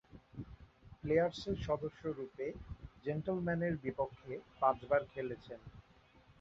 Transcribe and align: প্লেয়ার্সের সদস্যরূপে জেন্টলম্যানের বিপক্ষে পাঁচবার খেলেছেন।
প্লেয়ার্সের 0.99 1.57
সদস্যরূপে 1.67 2.45
জেন্টলম্যানের 3.05 3.73
বিপক্ষে 3.83 4.31
পাঁচবার 4.61 5.01
খেলেছেন। 5.13 5.59